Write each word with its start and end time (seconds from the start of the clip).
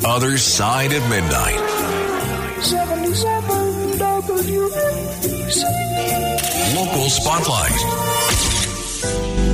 The 0.00 0.08
Other 0.08 0.38
Side 0.38 0.94
of 0.94 1.06
Midnight. 1.10 1.60
77 2.62 3.98
WABC. 3.98 5.64
Local 6.74 7.10
Spotlight. 7.10 7.80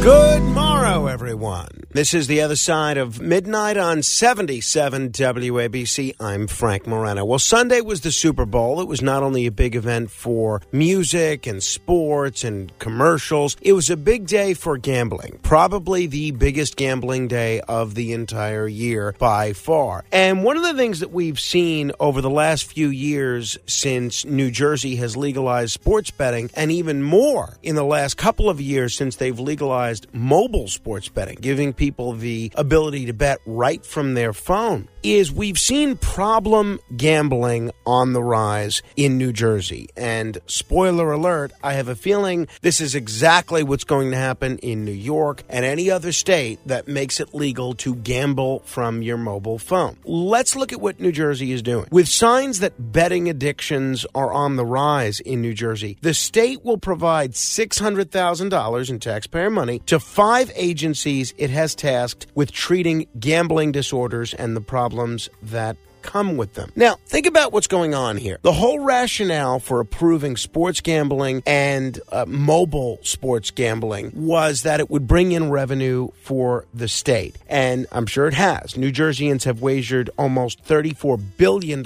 Good 0.03 0.43
morrow, 0.43 1.07
everyone. 1.07 1.69
This 1.91 2.13
is 2.13 2.27
the 2.27 2.43
other 2.43 2.57
side 2.57 2.99
of 2.99 3.21
midnight 3.21 3.77
on 3.77 4.03
77 4.03 5.11
WABC. 5.11 6.15
I'm 6.21 6.47
Frank 6.47 6.87
Morano. 6.87 7.25
Well, 7.25 7.39
Sunday 7.39 7.81
was 7.81 8.03
the 8.03 8.13
Super 8.13 8.45
Bowl. 8.45 8.81
It 8.81 8.87
was 8.87 9.01
not 9.01 9.23
only 9.23 9.47
a 9.47 9.51
big 9.51 9.75
event 9.75 10.11
for 10.11 10.61
music 10.71 11.47
and 11.47 11.63
sports 11.63 12.45
and 12.45 12.79
commercials, 12.79 13.57
it 13.63 13.73
was 13.73 13.89
a 13.89 13.97
big 13.97 14.27
day 14.27 14.53
for 14.53 14.77
gambling. 14.77 15.41
Probably 15.43 16.07
the 16.07 16.33
biggest 16.33 16.77
gambling 16.77 17.29
day 17.29 17.61
of 17.63 17.95
the 17.95 18.13
entire 18.13 18.69
year 18.69 19.15
by 19.19 19.55
far. 19.55 20.05
And 20.13 20.45
one 20.45 20.59
of 20.59 20.63
the 20.65 20.75
things 20.75 21.01
that 21.01 21.13
we've 21.13 21.41
seen 21.41 21.93
over 21.99 22.21
the 22.21 22.31
last 22.31 22.65
few 22.65 22.91
years 22.91 23.57
since 23.67 24.25
New 24.27 24.51
Jersey 24.51 24.97
has 24.97 25.17
legalized 25.17 25.73
sports 25.73 26.11
betting, 26.11 26.51
and 26.55 26.71
even 26.71 27.03
more 27.03 27.57
in 27.63 27.75
the 27.75 27.85
last 27.85 28.19
couple 28.19 28.51
of 28.51 28.61
years 28.61 28.95
since 28.95 29.17
they've 29.17 29.41
legalized 29.41 29.86
mobile 30.13 30.69
sports 30.69 31.09
betting, 31.09 31.39
giving 31.41 31.73
people 31.73 32.13
the 32.13 32.53
ability 32.55 33.07
to 33.07 33.13
bet 33.13 33.39
right 33.47 33.85
from 33.85 34.15
their 34.15 34.33
phone, 34.33 34.89
is 35.03 35.33
we've 35.33 35.59
seen 35.59 35.97
problem 35.97 36.81
gambling 36.97 37.71
on 37.87 38.13
the 38.13 38.23
rise 38.23 38.83
in 38.97 39.19
New 39.19 39.33
Jersey. 39.33 39.89
And 39.97 40.39
spoiler 40.47 41.13
alert, 41.13 41.53
I 41.63 41.75
have 41.75 41.89
a 41.89 41.95
feeling 41.95 42.49
this 42.63 42.81
is 42.81 42.95
exactly 42.95 43.63
what's 43.63 43.85
going 43.85 44.11
to 44.11 44.17
happen 44.17 44.59
in 44.59 44.85
New 44.85 44.93
York 44.93 45.43
and 45.49 45.65
any 45.65 45.91
other 45.91 46.13
state 46.13 46.59
that 46.67 46.89
makes 46.89 47.21
it 47.21 47.35
legal 47.35 47.75
to 47.75 47.95
gamble 47.95 48.61
from 48.61 49.03
your 49.03 49.17
mobile 49.17 49.59
phone. 49.59 49.97
Let's 50.05 50.57
look 50.57 50.73
at 50.73 50.81
what 50.81 51.01
New 51.01 51.13
Jersey 51.13 51.53
is 51.53 51.63
doing. 51.63 51.87
With 51.91 52.09
signs 52.09 52.61
that 52.61 52.93
betting 52.93 53.29
addictions 53.29 54.07
are 54.15 54.33
on 54.33 54.57
the 54.57 54.67
rise 54.67 55.21
in 55.21 55.41
New 55.41 55.55
Jersey, 55.55 55.99
the 56.01 56.15
state 56.15 56.65
will 56.65 56.79
provide 56.79 57.33
$600,000 57.33 58.91
in 58.91 58.99
taxpayer 58.99 59.51
money 59.51 59.76
to 59.87 60.01
five 60.01 60.51
agencies 60.55 61.35
it 61.39 61.51
has 61.51 61.75
tasked 61.75 62.27
with 62.35 62.53
treating 62.53 63.07
gambling 63.19 63.73
disorders 63.73 64.35
and 64.35 64.57
the 64.57 64.61
problems 64.61 65.29
that 65.43 65.77
come 66.07 66.37
with 66.37 66.55
them. 66.55 66.73
Now, 66.77 66.97
think 67.07 67.27
about 67.27 67.53
what's 67.53 67.67
going 67.67 67.95
on 67.95 68.17
here. 68.17 68.39
The 68.43 68.53
whole 68.53 68.79
rationale 68.79 69.59
for 69.59 69.81
approving 69.81 70.37
sports 70.37 70.81
gambling 70.81 71.43
and 71.45 72.01
uh, 72.11 72.25
mobile 72.27 72.99
sports 73.03 73.51
gambling 73.51 74.13
was 74.15 74.63
that 74.63 74.81
it 74.81 74.89
would 74.89 75.07
bring 75.07 75.33
in 75.33 75.51
revenue 75.51 76.09
for 76.23 76.65
the 76.73 76.89
state. 76.89 77.37
And 77.49 77.87
I'm 77.93 78.07
sure 78.07 78.29
it 78.29 78.35
has. 78.35 78.77
New 78.77 78.93
Jerseyans 78.93 79.45
have 79.45 79.61
wagered 79.61 80.09
almost 80.17 80.65
$34 80.65 81.21
billion 81.37 81.83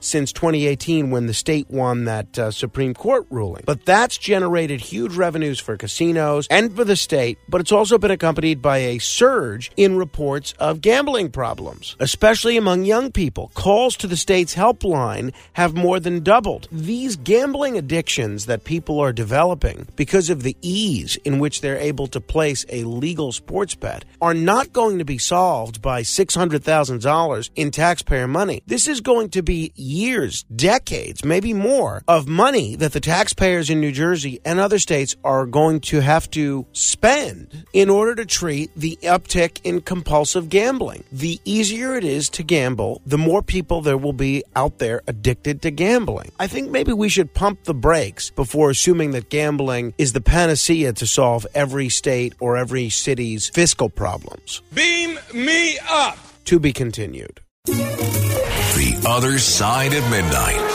since 0.00 0.32
2018 0.32 1.10
when 1.10 1.26
the 1.26 1.34
state 1.34 1.70
won 1.70 2.04
that 2.04 2.38
uh, 2.38 2.50
Supreme 2.50 2.94
Court 2.94 3.26
ruling. 3.30 3.62
But 3.64 3.84
that's 3.84 4.18
generated 4.18 4.80
huge 4.80 5.16
revenues 5.16 5.60
for 5.60 5.76
casinos 5.76 6.46
and 6.50 6.74
for 6.74 6.84
the 6.84 6.96
state, 6.96 7.38
but 7.48 7.60
it's 7.60 7.72
also 7.72 7.98
been 7.98 8.10
accompanied 8.10 8.60
by 8.60 8.78
a 8.78 8.98
surge 8.98 9.70
in 9.76 9.96
reports 9.96 10.54
of 10.58 10.80
gambling 10.80 11.30
problems, 11.30 11.96
especially 12.00 12.56
among 12.56 12.84
young 12.84 13.12
people 13.12 13.52
calls 13.60 13.94
to 13.94 14.06
the 14.06 14.16
state's 14.16 14.54
helpline 14.54 15.34
have 15.52 15.74
more 15.74 16.00
than 16.00 16.22
doubled. 16.22 16.66
These 16.72 17.16
gambling 17.16 17.76
addictions 17.76 18.46
that 18.46 18.64
people 18.64 18.98
are 18.98 19.12
developing 19.12 19.86
because 19.96 20.30
of 20.30 20.42
the 20.42 20.56
ease 20.62 21.16
in 21.26 21.38
which 21.38 21.60
they're 21.60 21.76
able 21.76 22.06
to 22.06 22.22
place 22.22 22.64
a 22.70 22.84
legal 22.84 23.32
sports 23.32 23.74
bet 23.74 24.06
are 24.22 24.32
not 24.32 24.72
going 24.72 24.98
to 24.98 25.04
be 25.04 25.18
solved 25.18 25.82
by 25.82 26.00
$600,000 26.00 27.50
in 27.54 27.70
taxpayer 27.70 28.26
money. 28.26 28.62
This 28.66 28.88
is 28.88 29.02
going 29.02 29.28
to 29.30 29.42
be 29.42 29.72
years, 29.74 30.44
decades, 30.44 31.22
maybe 31.22 31.52
more 31.52 32.02
of 32.08 32.26
money 32.26 32.76
that 32.76 32.94
the 32.94 33.00
taxpayers 33.00 33.68
in 33.68 33.78
New 33.78 33.92
Jersey 33.92 34.40
and 34.42 34.58
other 34.58 34.78
states 34.78 35.16
are 35.22 35.44
going 35.44 35.80
to 35.80 36.00
have 36.00 36.30
to 36.30 36.64
spend 36.72 37.66
in 37.74 37.90
order 37.90 38.14
to 38.14 38.24
treat 38.24 38.70
the 38.74 38.98
uptick 39.02 39.60
in 39.64 39.82
compulsive 39.82 40.48
gambling. 40.48 41.04
The 41.12 41.38
easier 41.44 41.94
it 41.94 42.04
is 42.04 42.30
to 42.30 42.42
gamble, 42.42 43.02
the 43.04 43.18
more 43.18 43.39
people 43.42 43.80
there 43.80 43.98
will 43.98 44.12
be 44.12 44.42
out 44.56 44.78
there 44.78 45.02
addicted 45.06 45.62
to 45.62 45.70
gambling. 45.70 46.32
I 46.38 46.46
think 46.46 46.70
maybe 46.70 46.92
we 46.92 47.08
should 47.08 47.32
pump 47.34 47.64
the 47.64 47.74
brakes 47.74 48.30
before 48.30 48.70
assuming 48.70 49.12
that 49.12 49.28
gambling 49.28 49.94
is 49.98 50.12
the 50.12 50.20
panacea 50.20 50.92
to 50.94 51.06
solve 51.06 51.46
every 51.54 51.88
state 51.88 52.34
or 52.40 52.56
every 52.56 52.90
city's 52.90 53.48
fiscal 53.48 53.88
problems. 53.88 54.62
Beam 54.74 55.18
me 55.34 55.78
up. 55.88 56.18
To 56.46 56.58
be 56.58 56.72
continued. 56.72 57.40
The 57.66 59.04
Other 59.06 59.38
Side 59.38 59.92
of 59.94 60.02
Midnight. 60.10 60.70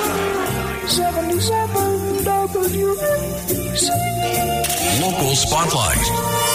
77 0.88 1.96
WABC. 2.24 3.90
Local 5.02 5.36
Spotlight. 5.36 6.55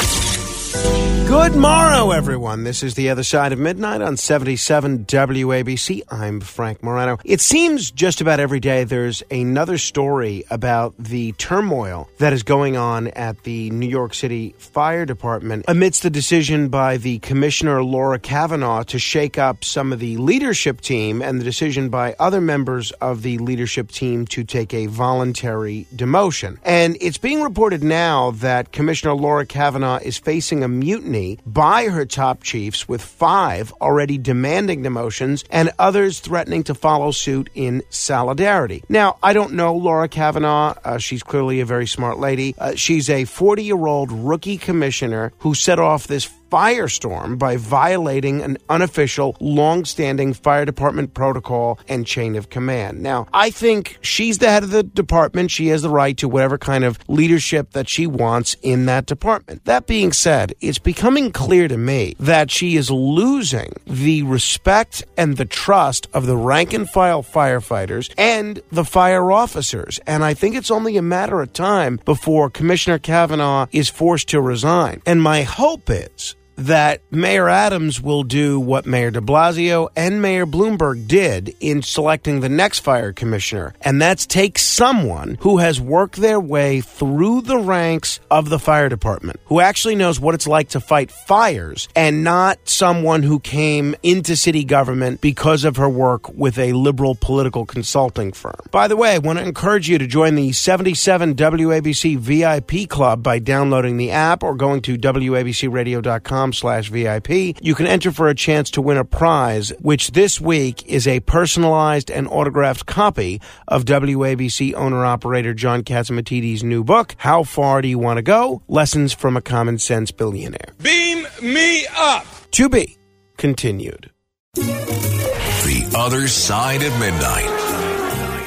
Good 0.73 1.55
morrow, 1.55 2.11
everyone. 2.11 2.65
This 2.65 2.83
is 2.83 2.95
the 2.95 3.11
other 3.11 3.23
side 3.23 3.53
of 3.53 3.59
midnight 3.59 4.03
on 4.03 4.17
77 4.17 5.05
WABC. 5.05 6.03
I'm 6.11 6.41
Frank 6.41 6.83
Morano. 6.83 7.19
It 7.25 7.41
seems 7.41 7.91
just 7.91 8.21
about 8.21 8.41
every 8.41 8.59
day 8.59 8.83
there's 8.83 9.23
another 9.31 9.79
story 9.79 10.45
about 10.51 10.95
the 10.99 11.33
turmoil 11.33 12.09
that 12.19 12.33
is 12.33 12.43
going 12.43 12.77
on 12.77 13.09
at 13.09 13.45
the 13.45 13.71
New 13.71 13.89
York 13.89 14.13
City 14.15 14.55
Fire 14.59 15.07
Department 15.07 15.65
amidst 15.69 16.03
the 16.03 16.11
decision 16.11 16.69
by 16.69 16.97
the 16.97 17.21
Commissioner 17.21 17.83
Laura 17.85 18.19
Kavanaugh 18.19 18.83
to 18.85 18.99
shake 18.99 19.39
up 19.39 19.65
some 19.65 19.93
of 19.93 20.01
the 20.01 20.17
leadership 20.17 20.81
team 20.81 21.23
and 21.23 21.41
the 21.41 21.45
decision 21.45 21.91
by 21.91 22.15
other 22.19 22.41
members 22.41 22.91
of 22.93 23.23
the 23.23 23.39
leadership 23.39 23.93
team 23.93 24.27
to 24.27 24.43
take 24.43 24.75
a 24.75 24.87
voluntary 24.87 25.87
demotion. 25.95 26.59
And 26.65 26.97
it's 27.01 27.19
being 27.19 27.41
reported 27.41 27.85
now 27.85 28.33
that 28.33 28.73
Commissioner 28.73 29.15
Laura 29.15 29.47
Kavanaugh 29.47 29.99
is 29.99 30.19
facing 30.19 30.60
a 30.63 30.69
mutiny 30.69 31.39
by 31.47 31.89
her 31.89 32.07
top 32.07 32.43
chiefs, 32.43 32.89
with 32.89 33.03
five 33.03 33.73
already 33.81 34.19
demanding 34.19 34.83
demotions 34.83 35.45
and 35.51 35.71
others 35.79 36.21
threatening 36.21 36.65
to 36.65 36.75
follow 36.75 37.11
suit 37.11 37.51
in 37.55 37.83
solidarity. 37.91 38.83
Now, 38.89 39.19
I 39.23 39.33
don't 39.33 39.55
know 39.55 39.75
Laura 39.75 40.09
Kavanaugh. 40.09 40.75
Uh, 40.85 40.99
she's 40.99 41.23
clearly 41.23 41.61
a 41.61 41.65
very 41.65 41.87
smart 41.87 42.19
lady. 42.19 42.55
Uh, 42.59 42.75
she's 42.75 43.11
a 43.11 43.25
40 43.25 43.65
year 43.65 43.87
old 43.87 44.13
rookie 44.13 44.59
commissioner 44.59 45.33
who 45.39 45.55
set 45.55 45.79
off 45.79 46.07
this 46.07 46.31
firestorm 46.51 47.39
by 47.39 47.57
violating 47.57 48.43
an 48.43 48.59
unofficial, 48.69 49.37
long-standing 49.41 50.35
fire 50.35 50.65
department 50.65 51.15
protocol 51.15 51.79
and 51.89 52.07
chain 52.07 52.37
of 52.37 52.51
command. 52.51 53.01
Now, 53.03 53.27
I 53.33 53.51
think 53.51 53.99
she's 54.01 54.39
the 54.39 54.51
head 54.51 54.65
of 54.65 54.71
the 54.71 54.83
department. 54.83 55.51
She 55.51 55.69
has 55.69 55.83
the 55.83 55.91
right 55.91 56.17
to 56.19 56.29
whatever 56.29 56.59
kind 56.59 56.85
of 56.85 56.99
leadership 57.09 57.71
that 57.73 57.89
she 57.89 58.07
wants 58.07 58.57
in 58.63 58.87
that 58.87 59.07
department. 59.07 59.65
That 59.65 59.87
being 59.87 60.13
said, 60.13 60.55
it's 60.61 60.79
becoming 60.79 61.31
clear 61.31 61.69
to 61.69 61.77
me 61.77 62.17
that 62.19 62.51
she 62.51 62.77
is 62.77 62.91
losing 62.91 63.73
the 63.87 64.23
respect 64.25 65.05
and 65.17 65.37
the 65.37 65.45
trust 65.45 66.09
of 66.13 66.27
the 66.27 66.37
rank 66.37 66.73
and 66.73 66.89
file 66.89 67.23
firefighters 67.23 68.13
and 68.19 68.61
the 68.71 68.85
fire 68.85 69.31
officers. 69.31 70.01
And 70.07 70.25
I 70.25 70.35
think 70.35 70.57
it's 70.57 70.71
only 70.71 70.97
a 70.97 71.03
matter 71.03 71.41
of 71.41 71.53
time 71.53 72.01
before 72.05 72.51
Commissioner 72.51 72.99
Kavanaugh 72.99 73.67
is 73.73 73.89
forced 73.89 74.29
to 74.29 74.41
resign. 74.41 75.03
And 75.07 75.23
my 75.23 75.43
hope 75.43 75.89
is 75.91 76.35
that 76.61 77.01
Mayor 77.11 77.49
Adams 77.49 78.01
will 78.01 78.23
do 78.23 78.61
what 78.61 78.85
Mayor 78.85 79.11
de 79.11 79.21
Blasio 79.21 79.89
and 79.97 80.21
Mayor 80.21 80.47
Bloomberg 80.47 81.09
did 81.09 81.55
in 81.61 81.83
selecting 81.83 82.41
the 82.41 82.49
next 82.49 82.81
fire 82.81 83.13
commissioner, 83.13 83.75
and 83.81 84.01
that's 84.01 84.27
take 84.27 84.59
someone 84.59 85.39
who 85.41 85.59
has 85.59 85.81
worked 85.81 86.17
their 86.17 86.39
way 86.39 86.81
through 86.81 87.41
the 87.43 87.59
ranks 87.59 88.21
of 88.31 88.51
the 88.51 88.59
fire 88.59 88.89
department, 88.89 89.41
who 89.47 89.61
actually 89.61 89.95
knows 89.95 90.21
what 90.21 90.35
it's 90.35 90.47
like 90.47 90.69
to 90.71 90.81
fight 90.81 91.11
fires, 91.11 91.89
and 91.97 92.23
not 92.23 92.59
someone 92.69 93.23
who 93.23 93.41
came 93.41 93.95
into 94.03 94.37
city 94.37 94.65
government 94.65 95.21
because 95.21 95.65
of 95.65 95.77
her 95.77 95.89
work 95.89 96.29
with 96.35 96.59
a 96.59 96.73
liberal 96.75 97.15
political 97.15 97.65
consulting 97.65 98.33
firm. 98.33 98.61
By 98.71 98.87
the 98.87 98.97
way, 98.97 99.15
I 99.15 99.19
want 99.19 99.39
to 99.39 99.45
encourage 99.45 99.89
you 99.89 99.97
to 99.99 100.07
join 100.07 100.35
the 100.35 100.53
77 100.53 101.35
WABC 101.35 102.19
VIP 102.19 102.89
club 102.89 103.23
by 103.23 103.39
downloading 103.39 103.97
the 103.97 104.11
app 104.11 104.43
or 104.43 104.55
going 104.55 104.83
to 104.83 104.99
WABCRadio.com 104.99 106.50
slash 106.53 106.89
VIP. 106.89 107.57
You 107.63 107.75
can 107.75 107.87
enter 107.87 108.13
for 108.13 108.29
a 108.29 108.35
chance 108.35 108.71
to 108.73 108.83
win 108.83 108.97
a 108.97 109.05
prize, 109.05 109.73
which 109.81 110.13
this 110.13 110.41
week 110.41 110.87
is 110.87 111.07
a 111.07 111.21
personalized 111.21 112.11
and 112.11 112.27
autographed 112.29 112.87
copy 112.87 113.41
of 113.69 113.85
WABC 113.85 114.75
owner-operator 114.75 115.55
John 115.55 115.83
Catsimatidis' 115.83 116.63
new 116.63 116.85
book, 116.85 117.15
How 117.19 117.43
Far 117.43 117.83
Do 117.83 117.89
You 117.89 117.99
Want 117.99 118.19
to 118.19 118.23
Go? 118.23 118.63
Lessons 118.69 119.13
from 119.13 119.37
a 119.37 119.43
Common 119.43 119.79
Sense 119.79 120.11
Billionaire. 120.11 120.75
Beam 120.83 121.27
me 121.43 121.87
up. 121.97 122.27
To 122.53 122.69
be 122.69 122.99
continued. 123.37 124.11
The 124.55 125.93
Other 125.97 126.27
Side 126.29 126.83
of 126.83 126.99
Midnight. 126.99 127.49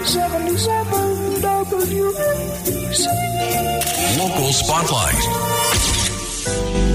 77 0.06 1.42
WABC. 1.42 3.08
Local 4.20 4.52
Spotlight. 4.54 5.53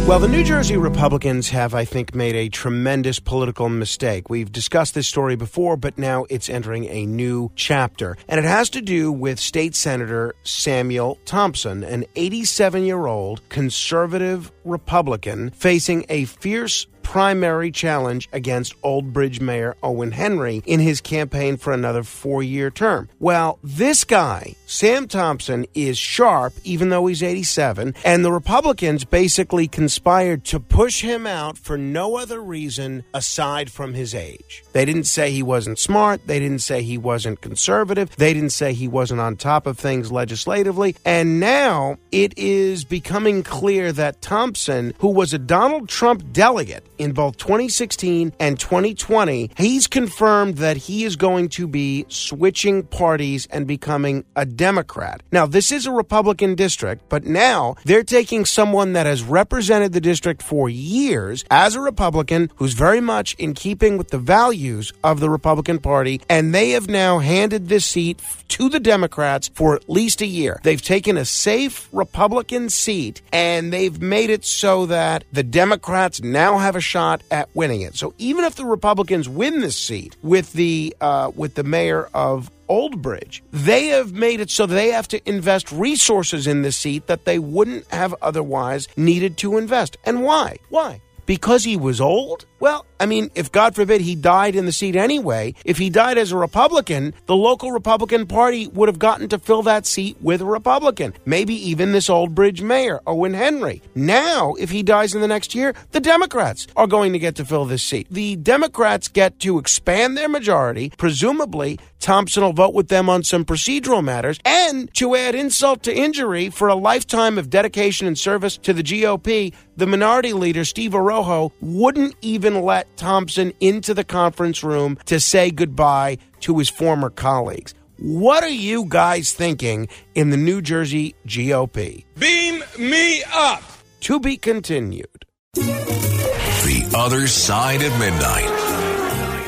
Well, 0.09 0.21
the 0.21 0.27
New 0.27 0.43
Jersey 0.43 0.79
Republicans 0.79 1.51
have, 1.51 1.75
I 1.75 1.85
think, 1.85 2.15
made 2.15 2.35
a 2.35 2.49
tremendous 2.49 3.21
political 3.21 3.69
mistake. 3.69 4.31
We've 4.31 4.51
discussed 4.51 4.95
this 4.95 5.07
story 5.07 5.37
before, 5.37 5.77
but 5.77 5.99
now 5.99 6.25
it's 6.31 6.49
entering 6.49 6.87
a 6.87 7.05
new 7.05 7.53
chapter. 7.57 8.17
And 8.27 8.41
it 8.41 8.47
has 8.47 8.71
to 8.71 8.81
do 8.81 9.13
with 9.13 9.39
State 9.39 9.75
Senator 9.75 10.35
Samuel 10.45 11.19
Thompson, 11.27 11.85
an 11.85 12.07
87 12.17 12.85
year 12.85 13.05
old 13.05 13.47
conservative 13.51 14.51
Republican 14.65 15.51
facing 15.51 16.07
a 16.09 16.25
fierce 16.25 16.87
primary 17.09 17.71
challenge 17.71 18.29
against 18.35 18.75
Old 18.83 19.15
Bridge 19.15 19.41
Mayor 19.41 19.75
Owen 19.83 20.13
Henry 20.13 20.63
in 20.67 20.79
his 20.79 21.01
campaign 21.01 21.57
for 21.57 21.73
another 21.73 22.03
four 22.03 22.43
year 22.43 22.71
term. 22.71 23.09
Well, 23.19 23.59
this 23.65 24.05
guy, 24.05 24.57
Sam 24.67 25.09
Thompson, 25.09 25.65
is 25.73 25.97
sharp, 25.97 26.53
even 26.65 26.91
though 26.91 27.07
he's 27.07 27.23
87, 27.23 27.95
and 28.05 28.23
the 28.23 28.31
Republicans 28.31 29.07
basically 29.07 29.69
conspired 29.69 30.45
to 30.45 30.61
push 30.61 31.01
him 31.01 31.27
out 31.27 31.57
for 31.57 31.79
no 31.79 32.19
other 32.19 32.43
reason 32.43 33.05
aside 33.15 33.73
from 33.73 33.95
his 33.95 34.15
age. 34.15 34.63
They 34.75 34.85
didn't 34.85 35.05
say 35.05 35.31
he 35.31 35.43
wasn't 35.43 35.79
smart, 35.79 36.27
they 36.27 36.39
didn't 36.39 36.61
say 36.61 36.83
he 36.83 36.99
wasn't 36.99 37.41
conservative, 37.41 38.15
they 38.17 38.35
didn't 38.35 38.51
say 38.51 38.75
he 38.75 38.87
wasn't 38.87 39.21
on 39.21 39.37
top 39.37 39.67
of 39.67 39.79
things 39.79 40.13
legislatively, 40.13 40.95
and 41.07 41.41
now 41.41 41.97
it 42.13 42.37
is 42.37 42.85
becoming 42.85 43.43
clear 43.43 43.93
that 43.93 44.21
Thompson, 44.21 44.93
who 44.99 45.09
was 45.09 45.33
a 45.33 45.39
Donald 45.39 45.89
Trump 45.89 46.35
delegate, 46.35 46.85
in 46.99 47.13
both 47.13 47.37
2016 47.39 48.33
and 48.39 48.59
2020, 48.59 49.51
he's 49.57 49.87
confirmed 49.87 50.57
that 50.59 50.77
he 50.77 51.05
is 51.05 51.17
going 51.17 51.49
to 51.51 51.67
be 51.67 52.05
switching 52.09 52.83
parties 52.83 53.47
and 53.51 53.67
becoming 53.67 54.25
a 54.37 54.45
Democrat. 54.45 55.23
Now, 55.33 55.47
this 55.47 55.73
is 55.73 55.87
a 55.87 55.93
Republican 55.93 56.55
district, 56.55 57.09
but 57.09 57.25
now 57.25 57.77
they're 57.85 58.03
taking 58.03 58.45
someone 58.45 58.93
that 58.93 59.07
has 59.07 59.23
represented 59.23 59.93
the 59.93 60.01
district 60.01 60.43
for 60.43 60.69
years 60.69 61.45
as 61.51 61.75
a 61.75 61.81
Republican 61.81 62.51
who's 62.57 62.75
very 62.75 63.01
much 63.01 63.35
in 63.35 63.55
keeping 63.55 63.99
with 63.99 64.09
the 64.09 64.19
values 64.19 64.93
of 65.05 65.21
the 65.21 65.31
Republican 65.31 65.79
Party, 65.79 66.21
and 66.29 66.55
they 66.55 66.71
have 66.71 66.89
now 66.89 67.19
handed 67.19 67.69
this 67.69 67.87
seat 67.87 68.21
to 68.49 68.69
the 68.69 68.81
Democrats 68.81 69.51
for 69.55 69.75
at 69.75 69.89
least 69.89 70.21
a 70.21 70.27
year. 70.27 70.59
They've 70.63 70.81
taken 70.81 71.17
a 71.17 71.25
safe 71.25 71.89
Republican 71.93 72.71
seat 72.71 73.23
and 73.33 73.73
they've 73.73 74.01
made 74.01 74.31
it 74.31 74.45
so 74.45 74.87
that 74.87 75.25
the 75.33 75.43
Democrats 75.43 76.23
now 76.23 76.59
have 76.59 76.77
a 76.77 76.81
shot 76.89 77.23
at 77.31 77.49
winning 77.55 77.83
it. 77.83 77.95
So 77.95 78.15
even 78.19 78.45
if 78.45 78.55
the 78.55 78.65
Republicans 78.65 79.29
win 79.29 79.61
this 79.61 79.77
seat 79.77 80.17
with 80.23 80.53
the 80.55 80.97
uh, 81.01 81.31
with 81.37 81.55
the 81.55 81.65
mayor 81.65 82.09
of 82.15 82.51
Old 82.69 83.03
Bridge, 83.03 83.43
they 83.53 83.87
have 83.87 84.13
made 84.13 84.41
it 84.41 84.51
so 84.51 84.67
they 84.67 84.91
have 84.91 85.09
to 85.09 85.29
invest 85.29 85.71
resources 85.71 86.47
in 86.47 86.63
this 86.63 86.77
seat 86.77 87.07
that 87.07 87.25
they 87.25 87.39
wouldn't 87.39 87.87
have 87.93 88.15
otherwise 88.23 88.89
needed 88.97 89.37
to 89.39 89.59
invest. 89.59 89.97
And 90.05 90.23
why? 90.23 90.57
Why? 90.71 91.01
Because 91.29 91.63
he 91.63 91.77
was 91.77 92.01
old? 92.01 92.47
Well, 92.59 92.87
I 92.99 93.05
mean, 93.05 93.31
if 93.35 93.53
God 93.53 93.75
forbid 93.75 94.01
he 94.01 94.15
died 94.15 94.57
in 94.57 94.65
the 94.65 94.73
seat 94.73 94.97
anyway, 94.97 95.55
if 95.67 95.77
he 95.77 95.91
died 95.91 96.17
as 96.17 96.33
a 96.33 96.39
Republican, 96.39 97.13
the 97.27 97.37
local 97.37 97.71
Republican 97.71 98.27
Party 98.27 98.67
would 98.69 98.89
have 98.89 98.99
gotten 98.99 99.29
to 99.29 99.39
fill 99.39 99.63
that 99.65 99.85
seat 99.85 100.17
with 100.23 100.41
a 100.41 100.47
Republican. 100.47 101.13
Maybe 101.27 101.55
even 101.69 101.93
this 101.93 102.09
Old 102.09 102.35
Bridge 102.35 102.63
mayor, 102.63 103.01
Owen 103.07 103.35
Henry. 103.35 103.83
Now, 103.95 104.55
if 104.55 104.71
he 104.71 104.83
dies 104.83 105.15
in 105.15 105.21
the 105.21 105.29
next 105.29 105.55
year, 105.55 105.75
the 105.93 106.01
Democrats 106.01 106.67
are 106.77 106.87
going 106.87 107.13
to 107.13 107.19
get 107.19 107.37
to 107.37 107.45
fill 107.45 107.67
this 107.67 107.83
seat. 107.83 108.07
The 108.11 108.37
Democrats 108.37 109.07
get 109.07 109.39
to 109.41 109.59
expand 109.59 110.17
their 110.17 110.31
majority. 110.31 110.93
Presumably, 110.97 111.79
Thompson 112.01 112.43
will 112.43 112.53
vote 112.53 112.75
with 112.75 112.89
them 112.89 113.09
on 113.09 113.23
some 113.23 113.45
procedural 113.45 114.03
matters. 114.03 114.41
And 114.47 114.93
to 114.95 115.15
add 115.15 115.35
insult 115.35 115.83
to 115.83 115.95
injury, 115.95 116.49
for 116.49 116.69
a 116.69 116.75
lifetime 116.75 117.39
of 117.39 117.51
dedication 117.51 118.07
and 118.07 118.19
service 118.19 118.57
to 118.59 118.73
the 118.73 118.83
GOP, 118.83 119.53
the 119.79 119.87
minority 119.87 120.33
leader, 120.33 120.65
Steve 120.65 120.91
Oroho, 120.91 121.53
wouldn't 121.61 122.17
even 122.21 122.63
let 122.63 122.95
Thompson 122.97 123.53
into 123.61 123.95
the 123.95 124.03
conference 124.03 124.65
room 124.65 124.99
to 125.07 125.21
say 125.21 125.53
goodbye 125.53 126.19
to 126.41 126.59
his 126.59 126.69
former 126.69 127.11
colleagues. 127.11 127.75
What 127.99 128.43
are 128.43 128.49
you 128.49 128.87
guys 128.89 129.33
thinking 129.33 129.89
in 130.17 130.31
the 130.31 130.37
New 130.37 130.61
Jersey 130.63 131.15
GOP? 131.27 132.05
Beam 132.19 132.65
me 132.79 133.23
up. 133.33 133.63
To 134.01 134.19
be 134.21 134.37
continued. 134.37 135.25
The 135.55 136.93
Other 136.97 137.27
Side 137.29 137.83
of 137.83 137.97
Midnight. 137.99 138.49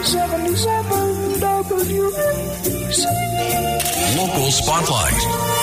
77 0.05 0.85
WABC. 1.41 3.07
Local 4.17 4.51
Spotlight. 4.51 5.60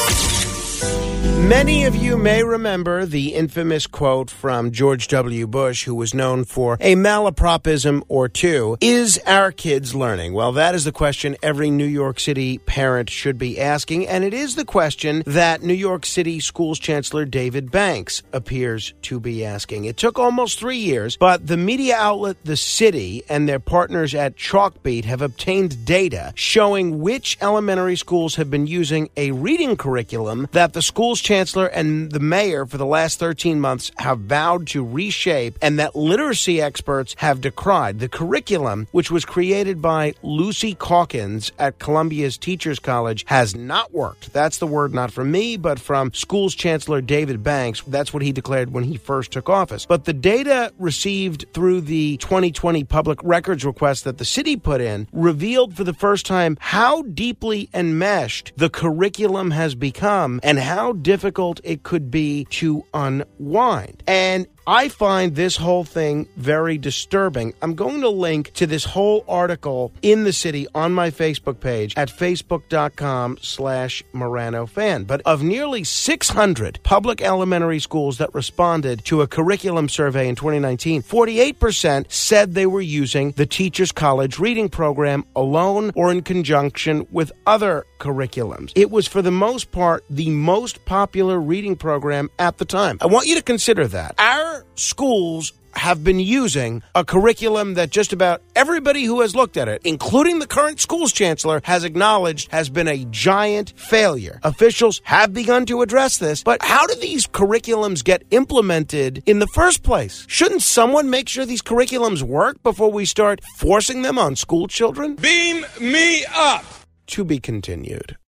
Many 1.37 1.85
of 1.85 1.95
you 1.95 2.17
may 2.17 2.43
remember 2.43 3.05
the 3.05 3.35
infamous 3.35 3.85
quote 3.85 4.31
from 4.31 4.71
George 4.71 5.07
W. 5.07 5.45
Bush, 5.45 5.83
who 5.83 5.93
was 5.93 6.15
known 6.15 6.43
for 6.45 6.77
a 6.81 6.95
malapropism 6.95 8.01
or 8.07 8.27
two 8.27 8.75
Is 8.81 9.21
our 9.27 9.51
kids 9.51 9.93
learning? 9.93 10.33
Well, 10.33 10.51
that 10.53 10.73
is 10.73 10.83
the 10.83 10.91
question 10.91 11.37
every 11.43 11.69
New 11.69 11.85
York 11.85 12.19
City 12.19 12.57
parent 12.57 13.11
should 13.11 13.37
be 13.37 13.61
asking, 13.61 14.07
and 14.07 14.23
it 14.23 14.33
is 14.33 14.55
the 14.55 14.65
question 14.65 15.21
that 15.27 15.61
New 15.61 15.75
York 15.75 16.07
City 16.07 16.39
Schools 16.39 16.79
Chancellor 16.79 17.23
David 17.23 17.69
Banks 17.69 18.23
appears 18.33 18.95
to 19.03 19.19
be 19.19 19.45
asking. 19.45 19.85
It 19.85 19.95
took 19.95 20.17
almost 20.17 20.59
three 20.59 20.79
years, 20.79 21.17
but 21.17 21.45
the 21.45 21.55
media 21.55 21.97
outlet 21.97 22.37
The 22.45 22.57
City 22.57 23.23
and 23.29 23.47
their 23.47 23.59
partners 23.59 24.15
at 24.15 24.37
Chalkbeat 24.37 25.05
have 25.05 25.21
obtained 25.21 25.85
data 25.85 26.33
showing 26.35 26.99
which 26.99 27.37
elementary 27.41 27.95
schools 27.95 28.35
have 28.35 28.49
been 28.49 28.65
using 28.65 29.11
a 29.15 29.31
reading 29.31 29.77
curriculum 29.77 30.47
that 30.51 30.73
the 30.73 30.81
school's 30.81 31.21
chancellor 31.27 31.65
and 31.65 32.09
the 32.13 32.21
mayor 32.21 32.65
for 32.65 32.77
the 32.77 32.85
last 32.85 33.19
13 33.19 33.59
months 33.59 33.91
have 33.97 34.19
vowed 34.19 34.65
to 34.65 34.81
reshape 34.81 35.57
and 35.61 35.77
that 35.77 35.93
literacy 35.93 36.61
experts 36.61 37.15
have 37.17 37.41
decried. 37.41 37.99
The 37.99 38.07
curriculum, 38.07 38.87
which 38.93 39.11
was 39.11 39.25
created 39.25 39.81
by 39.81 40.13
Lucy 40.23 40.73
Calkins 40.73 41.51
at 41.59 41.79
Columbia's 41.79 42.37
Teachers 42.37 42.79
College, 42.79 43.25
has 43.27 43.53
not 43.53 43.93
worked. 43.93 44.31
That's 44.31 44.59
the 44.59 44.67
word 44.67 44.93
not 44.93 45.11
from 45.11 45.29
me, 45.29 45.57
but 45.57 45.81
from 45.81 46.13
school's 46.13 46.55
chancellor 46.55 47.01
David 47.01 47.43
Banks. 47.43 47.81
That's 47.81 48.13
what 48.13 48.23
he 48.23 48.31
declared 48.31 48.71
when 48.71 48.85
he 48.85 48.95
first 48.95 49.31
took 49.33 49.49
office. 49.49 49.85
But 49.85 50.05
the 50.05 50.13
data 50.13 50.71
received 50.79 51.45
through 51.53 51.81
the 51.81 52.15
2020 52.17 52.85
public 52.85 53.19
records 53.21 53.65
request 53.65 54.05
that 54.05 54.17
the 54.17 54.23
city 54.23 54.55
put 54.55 54.79
in 54.79 55.09
revealed 55.11 55.75
for 55.75 55.83
the 55.83 55.93
first 55.93 56.25
time 56.25 56.55
how 56.61 57.01
deeply 57.01 57.69
enmeshed 57.73 58.53
the 58.55 58.69
curriculum 58.69 59.51
has 59.51 59.75
become 59.75 60.39
and 60.41 60.57
how 60.57 60.93
difficult 60.93 61.16
it 61.63 61.83
could 61.83 62.09
be 62.09 62.45
to 62.51 62.85
unwind. 62.93 64.03
And 64.07 64.47
I 64.69 64.89
find 64.89 65.33
this 65.33 65.55
whole 65.55 65.85
thing 65.85 66.27
very 66.35 66.77
disturbing. 66.77 67.53
I'm 67.61 67.73
going 67.73 68.01
to 68.01 68.09
link 68.09 68.51
to 68.55 68.67
this 68.67 68.83
whole 68.83 69.23
article 69.25 69.93
in 70.01 70.25
the 70.25 70.33
city 70.33 70.67
on 70.75 70.91
my 70.91 71.09
Facebook 71.09 71.61
page 71.61 71.93
at 71.95 72.09
facebook.com 72.09 73.37
slash 73.41 74.03
Morano 74.11 74.65
fan. 74.65 75.05
But 75.05 75.21
of 75.21 75.41
nearly 75.41 75.85
600 75.85 76.81
public 76.83 77.21
elementary 77.21 77.79
schools 77.79 78.17
that 78.17 78.35
responded 78.35 79.05
to 79.05 79.21
a 79.21 79.27
curriculum 79.27 79.87
survey 79.87 80.27
in 80.27 80.35
2019, 80.35 81.01
48% 81.01 82.11
said 82.11 82.53
they 82.53 82.65
were 82.65 82.81
using 82.81 83.31
the 83.31 83.45
Teachers 83.45 83.93
College 83.93 84.37
reading 84.37 84.67
program 84.67 85.23
alone 85.33 85.93
or 85.95 86.11
in 86.11 86.23
conjunction 86.23 87.07
with 87.09 87.31
other 87.45 87.85
curriculums. 87.99 88.73
It 88.75 88.91
was 88.91 89.07
for 89.07 89.21
the 89.21 89.31
most 89.31 89.71
part 89.71 90.03
the 90.09 90.29
most 90.29 90.83
popular 90.83 91.39
reading 91.39 91.77
program 91.77 92.29
at 92.37 92.57
the 92.57 92.65
time. 92.65 92.97
I 92.99 93.05
want 93.05 93.27
you 93.27 93.35
to 93.35 93.41
consider 93.41 93.87
that. 93.87 94.15
Our 94.57 94.65
schools 94.73 95.53
have 95.73 96.03
been 96.03 96.19
using 96.19 96.81
a 96.95 97.05
curriculum 97.05 97.75
that 97.75 97.91
just 97.91 98.11
about 98.11 98.41
everybody 98.55 99.03
who 99.03 99.21
has 99.21 99.35
looked 99.35 99.55
at 99.55 99.67
it, 99.67 99.83
including 99.83 100.39
the 100.39 100.47
current 100.47 100.79
schools 100.79 101.11
chancellor, 101.11 101.61
has 101.63 101.83
acknowledged 101.83 102.51
has 102.51 102.67
been 102.67 102.87
a 102.87 103.05
giant 103.11 103.73
failure. 103.77 104.39
Officials 104.41 104.99
have 105.03 105.31
begun 105.31 105.67
to 105.67 105.83
address 105.83 106.17
this, 106.17 106.41
but 106.41 106.63
how 106.63 106.87
do 106.87 106.95
these 106.95 107.27
curriculums 107.27 108.03
get 108.03 108.23
implemented 108.31 109.21
in 109.27 109.37
the 109.37 109.47
first 109.53 109.83
place? 109.83 110.25
Shouldn't 110.27 110.63
someone 110.63 111.11
make 111.11 111.29
sure 111.29 111.45
these 111.45 111.61
curriculums 111.61 112.23
work 112.23 112.63
before 112.63 112.91
we 112.91 113.05
start 113.05 113.41
forcing 113.57 114.01
them 114.01 114.17
on 114.17 114.35
school 114.35 114.67
children? 114.67 115.17
Beam 115.17 115.63
me 115.79 116.25
up. 116.33 116.65
To 117.07 117.23
be 117.23 117.39
continued. 117.39 118.17